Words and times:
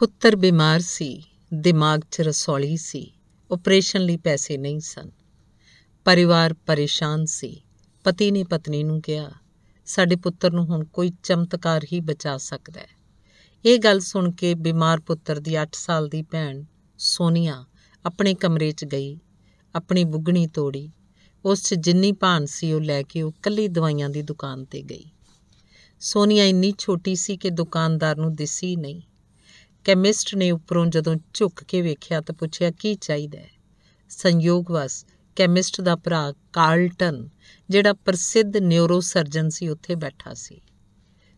ਪੁੱਤਰ 0.00 0.36
ਬਿਮਾਰ 0.36 0.80
ਸੀ, 0.80 1.22
ਦਿਮਾਗ 1.54 2.00
'ਚ 2.10 2.20
ਰਸੌਲੀ 2.20 2.76
ਸੀ 2.76 3.12
ਆਪਰੇਸ਼ਨ 3.52 4.00
ਲਈ 4.00 4.16
ਪੈਸੇ 4.16 4.58
ਨਹੀਂ 4.58 4.80
ਸਨ। 4.80 5.10
ਪਰਿਵਾਰ 6.04 6.54
ਪਰੇਸ਼ਾਨ 6.54 7.24
ਸੀ। 7.24 7.62
ਪਤੀ 8.04 8.30
ਨੇ 8.30 8.44
ਪਤਨੀ 8.44 8.82
ਨੂੰ 8.82 9.02
ਕਿਹਾ, 9.02 9.30
ਸਾਡੇ 9.86 10.16
ਪੁੱਤਰ 10.16 10.52
ਨੂੰ 10.52 10.64
ਹੁਣ 10.64 10.84
ਕੋਈ 10.84 11.12
ਚਮਤਕਾਰ 11.22 11.84
ਹੀ 11.92 12.00
ਬਚਾ 12.00 12.36
ਸਕਦਾ 12.36 12.80
ਹੈ। 12.80 12.86
ਇਹ 13.64 13.78
ਗੱਲ 13.78 14.00
ਸੁਣ 14.00 14.32
ਕੇ 14.32 14.54
ਬਿਮਾਰ 14.54 15.00
ਪੁੱਤਰ 15.00 15.40
ਦੀ 15.40 15.56
8 15.56 15.68
ਸਾਲ 15.74 16.08
ਦੀ 16.08 16.22
ਭੈਣ 16.22 16.64
ਸੋਨੀਆ 16.98 17.64
ਆਪਣੇ 18.06 18.34
ਕਮਰੇ 18.34 18.72
'ਚ 18.72 18.84
ਗਈ, 18.84 19.18
ਆਪਣੀ 19.74 20.04
ਬੁੱਗਣੀ 20.04 20.46
ਤੋੜੀ। 20.46 20.92
ਉਸ 21.44 21.62
'ਚ 21.62 21.74
ਜਿੰਨੀ 21.74 22.12
ਭਾਨ 22.12 22.46
ਸੀ, 22.46 22.72
ਉਹ 22.72 22.80
ਲੈ 22.80 23.02
ਕੇ 23.02 23.22
ਉਹ 23.22 23.32
ਕੱਲੀ 23.42 23.68
ਦਵਾਈਆਂ 23.68 24.10
ਦੀ 24.10 24.22
ਦੁਕਾਨ 24.22 24.64
ਤੇ 24.64 24.82
ਗਈ। 24.82 25.04
ਸੋਨੀਆ 26.00 26.44
ਇੰਨੀ 26.44 26.74
ਛੋਟੀ 26.78 27.14
ਸੀ 27.14 27.36
ਕਿ 27.36 27.50
ਦੁਕਾਨਦਾਰ 27.50 28.16
ਨੂੰ 28.16 28.34
ਦਿਸੀ 28.34 28.76
ਨਹੀਂ। 28.76 29.00
ਕੈਮਿਸਟ 29.84 30.34
ਨੇ 30.34 30.50
ਉੱਪਰੋਂ 30.50 30.86
ਜਦੋਂ 30.86 31.16
ਝੁੱਕ 31.34 31.64
ਕੇ 31.64 31.82
ਵੇਖਿਆ 31.82 32.20
ਤਾਂ 32.20 32.34
ਪੁੱਛਿਆ, 32.34 32.70
ਕੀ 32.70 32.94
ਚਾਹੀਦਾ 32.94 33.38
ਹੈ? 33.38 33.50
ਸੰਯੋਗਵਸ 34.08 35.06
ਕੈਮਿਸਟ 35.36 35.80
ਦਾ 35.80 35.96
ਭਰਾ 35.96 36.34
ਕਾਰਲਟਨ, 36.52 37.28
ਜਿਹੜਾ 37.70 37.92
ਪ੍ਰਸਿੱਧ 37.92 38.56
ਨਿਊਰੋ 38.56 39.00
ਸਰਜਨ 39.00 39.48
ਸੀ, 39.48 39.68
ਉੱਥੇ 39.68 39.94
ਬੈਠਾ 39.94 40.34
ਸੀ। 40.34 40.60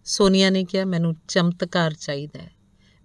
ਸੋਨੀਆ 0.04 0.50
ਨੇ 0.50 0.64
ਕਿਹਾ, 0.64 0.84
ਮੈਨੂੰ 0.84 1.16
ਚਮਤਕਾਰ 1.28 1.94
ਚਾਹੀਦਾ 1.94 2.42
ਹੈ। 2.42 2.50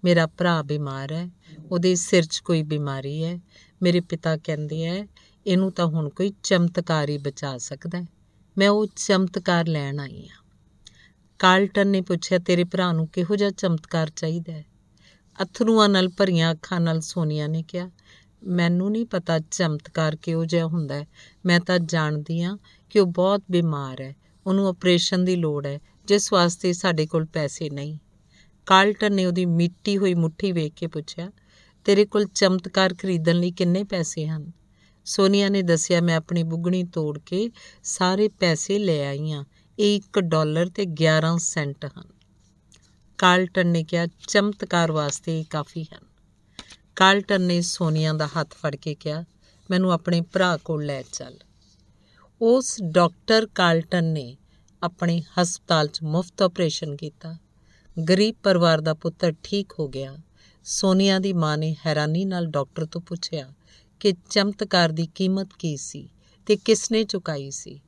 ਮੇਰਾ 0.03 0.27
ਭਰਾ 0.27 0.61
ਬਿਮਾਰ 0.61 1.13
ਹੈ, 1.13 1.29
ਉਹਦੇ 1.71 1.95
ਸਿਰ 1.95 2.23
'ਚ 2.23 2.39
ਕੋਈ 2.39 2.63
ਬਿਮਾਰੀ 2.63 3.23
ਹੈ, 3.23 3.39
ਮੇਰੇ 3.81 3.99
ਪਿਤਾ 3.99 4.37
ਕਹਿੰਦੇ 4.37 4.83
ਐ 4.83 5.05
ਇਹਨੂੰ 5.47 5.71
ਤਾਂ 5.71 5.85
ਹੁਣ 5.85 6.09
ਕੋਈ 6.09 6.33
ਚਮਤਕਾਰ 6.43 7.09
ਹੀ 7.09 7.17
ਬਚਾ 7.17 7.57
ਸਕਦਾ 7.57 8.01
ਹੈ। 8.01 8.05
ਮੈਂ 8.57 8.69
ਉਹ 8.69 8.87
ਚਮਤਕਾਰ 8.95 9.67
ਲੈਣ 9.67 9.99
ਆਈ 9.99 10.27
ਹਾਂ। 10.27 10.45
ਕਾਰਲਟਨ 11.39 11.87
ਨੇ 11.87 12.01
ਪੁੱਛਿਆ, 12.01 12.39
ਤੇਰੇ 12.39 12.63
ਭਰਾ 12.63 12.91
ਨੂੰ 12.91 13.07
ਕਿਹੋ 13.07 13.35
ਜਿਹਾ 13.35 13.49
ਚਮਤਕਾਰ 13.49 14.11
ਚਾਹੀਦਾ 14.15 14.53
ਹੈ? 14.53 14.65
ਅਥਰੂਆਂ 15.43 15.89
ਨਾਲ 15.89 16.09
ਭਰੀਆਂ 16.09 16.51
ਅੱਖਾਂ 16.51 16.79
ਨਾਲ 16.79 17.01
ਸੋਨੀਆ 17.01 17.47
ਨੇ 17.47 17.63
ਕਿਹਾ, 17.63 17.91
ਮੈਨੂੰ 18.43 18.91
ਨਹੀਂ 18.91 19.05
ਪਤਾ 19.05 19.39
ਚਮਤਕਾਰ 19.39 20.15
ਕਿਹੋ 20.15 20.45
ਜਿਹਾ 20.45 20.65
ਹੁੰਦਾ 20.65 20.95
ਹੈ। 20.95 21.07
ਮੈਂ 21.45 21.59
ਤਾਂ 21.59 21.79
ਜਾਣਦੀ 21.79 22.41
ਹਾਂ 22.41 22.57
ਕਿ 22.89 22.99
ਉਹ 22.99 23.07
ਬਹੁਤ 23.07 23.43
ਬਿਮਾਰ 23.51 24.01
ਹੈ। 24.01 24.15
ਉਹਨੂੰ 24.47 24.67
ਆਪਰੇਸ਼ਨ 24.67 25.25
ਦੀ 25.25 25.35
ਲੋੜ 25.35 25.65
ਹੈ, 25.65 25.79
ਜਿਸ 26.05 26.33
ਵਾਸਤੇ 26.33 26.73
ਸਾਡੇ 26.73 27.05
ਕੋਲ 27.05 27.25
ਪੈਸੇ 27.25 27.69
ਨਹੀਂ। 27.69 27.97
ਕਾਰਲਟਨ 28.65 29.13
ਨੇ 29.13 29.25
ਉਹਦੀ 29.25 29.45
ਮਿੱਟੀ 29.45 29.97
ਹੋਈ 29.97 30.13
ਮੁੱਠੀ 30.13 30.51
ਵੇਖ 30.51 30.73
ਕੇ 30.73 30.87
ਪੁੱਛਿਆ, 30.87 31.31
ਤੇਰੇ 31.85 32.05
ਕੋਲ 32.05 32.25
ਚਮਤਕਾਰ 32.25 32.93
ਖਰੀਦਣ 32.93 33.35
ਲਈ 33.35 33.51
ਕਿੰਨੇ 33.51 33.83
ਪੈਸੇ 33.83 34.27
ਹਨ? 34.27 34.51
ਸੋਨੀਆ 35.05 35.49
ਨੇ 35.49 35.61
ਦੱਸਿਆ, 35.61 36.01
ਮੈਂ 36.01 36.15
ਆਪਣੀ 36.15 36.43
ਬੁੱਗਣੀ 36.43 36.83
ਤੋੜ 36.83 37.19
ਕੇ 37.19 37.49
ਸਾਰੇ 37.83 38.27
ਪੈਸੇ 38.27 38.79
ਲੈ 38.79 39.07
ਆਈ 39.07 39.31
ਹਾਂ। 39.31 39.45
ਇਹ 39.79 39.95
1 39.95 40.19
ਡਾਲਰ 40.19 40.69
ਤੇ 40.69 40.85
11 40.85 41.37
ਸੈਂਟ 41.37 41.85
ਹਨ। 41.85 42.16
ਕਾਰਲਟਨ 43.17 43.67
ਨੇ 43.67 43.83
ਕਿਹਾ, 43.83 44.07
ਚਮਤਕਾਰ 44.27 44.91
ਵਾਸਤੇ 44.91 45.39
ਇਹ 45.39 45.45
ਕਾਫੀ 45.49 45.83
ਹਨ। 45.83 46.05
ਕਾਰਲਟਨ 46.95 47.41
ਨੇ 47.41 47.61
ਸੋਨੀਆ 47.61 48.13
ਦਾ 48.13 48.27
ਹੱਥ 48.27 48.53
ਫੜ 48.53 48.75
ਕੇ 48.75 48.95
ਕਿਹਾ, 48.95 49.25
ਮੈਨੂੰ 49.71 49.91
ਆਪਣੇ 49.91 50.21
ਭਰਾ 50.21 50.57
ਕੋਲ 50.57 50.85
ਲੈ 50.85 51.01
ਚੱਲ। 51.01 51.37
ਉਸ 52.41 52.77
ਡਾਕਟਰ 52.81 53.47
ਕਾਰਲਟਨ 53.55 54.03
ਨੇ 54.03 54.37
ਆਪਣੇ 54.83 55.23
ਹਸਪਤਾਲ 55.41 55.87
'ਚ 55.87 56.03
ਮੁਫਤ 56.03 56.41
ਆਪਰੇਸ਼ਨ 56.41 56.95
ਕੀਤਾ। 56.95 57.37
ਗਰੀਬ 58.09 58.35
ਪਰਿਵਾਰ 58.43 58.81
ਦਾ 58.81 58.93
ਪੁੱਤਰ 58.93 59.33
ਠੀਕ 59.43 59.73
ਹੋ 59.79 59.87
ਗਿਆ। 59.87 60.17
ਸੋਨੀਆ 60.63 61.19
ਦੀ 61.19 61.33
ਮਾਂ 61.33 61.57
ਨੇ 61.57 61.75
ਹੈਰਾਨੀ 61.85 62.25
ਨਾਲ 62.25 62.45
ਡਾਕਟਰ 62.45 62.85
ਤੋਂ 62.85 63.01
ਪੁੱਛਿਆ 63.01 63.53
ਕਿ 63.99 64.13
ਚਮਤਕਾਰ 64.29 64.89
ਦੀ 64.89 65.07
ਕੀਮਤ 65.15 65.49
ਕੀ 65.59 65.77
ਸੀ 65.77 66.09
ਤੇ 66.45 66.55
ਕਿਸ 66.55 66.91
ਨੇ 66.91 67.03
ਚੁਕਾਈ 67.03 67.51
ਸੀ। 67.51 67.81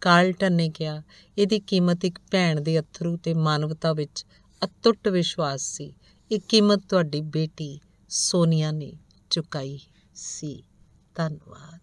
ਕਾਰਲਟਨ 0.00 0.52
ਨੇ 0.52 0.70
ਕਿਹਾ, 0.70 1.02
ਇਹਦੀ 1.38 1.60
ਕੀਮਤ 1.60 2.04
ਇੱਕ 2.04 2.18
ਭੈਣ 2.30 2.60
ਦੇ 2.60 2.80
ਅਥਰੂ 2.80 3.16
ਤੇ 3.16 3.34
ਮਾਨਵਤਾ 3.34 3.92
ਵਿੱਚ 3.92 4.26
ਅਤੁੱਟ 4.64 5.08
ਵਿਸ਼ਵਾਸ 5.08 5.60
ਸੀ 5.60 5.94
ਇਹ 6.32 6.40
ਕੀਮਤ 6.48 6.80
ਤੁਹਾਡੀ 6.88 7.20
ਬੇਟੀ 7.20 7.80
ਸੋਨੀਆ 8.08 8.70
ਨੇ 8.70 8.92
ਚੁਕਾਈ 9.30 9.80
ਸੀ। 10.14 10.64
ਧੰਨਵਾਦ। 11.14 11.80